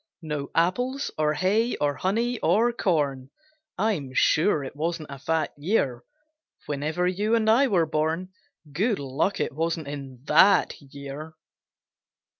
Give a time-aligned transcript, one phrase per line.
[0.23, 3.29] No apples, or hay, or honey, or corn;
[3.77, 6.03] I'm sure it wasn't a fat year.
[6.65, 8.29] Whenever you and I were born,
[8.71, 11.35] Good luck it wasn't in that year!